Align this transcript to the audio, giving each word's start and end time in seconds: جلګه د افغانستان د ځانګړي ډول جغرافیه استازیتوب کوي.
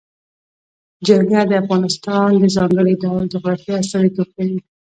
جلګه 1.07 1.41
د 1.47 1.51
افغانستان 1.61 2.29
د 2.41 2.43
ځانګړي 2.55 2.93
ډول 3.03 3.23
جغرافیه 3.33 3.75
استازیتوب 3.81 4.29
کوي. 4.35 4.59